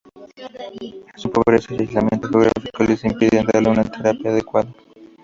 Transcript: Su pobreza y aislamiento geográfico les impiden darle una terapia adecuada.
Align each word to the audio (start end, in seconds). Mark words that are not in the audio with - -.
Su 1.15 1.29
pobreza 1.29 1.71
y 1.75 1.79
aislamiento 1.81 2.27
geográfico 2.27 2.83
les 2.85 3.03
impiden 3.05 3.45
darle 3.45 3.69
una 3.69 3.83
terapia 3.83 4.31
adecuada. 4.31 4.73